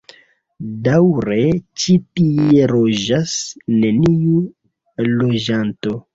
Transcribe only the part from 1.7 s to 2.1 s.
ĉi